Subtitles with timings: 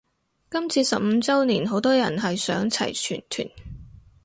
[0.49, 3.47] 今次十五周年好多人係想齊全團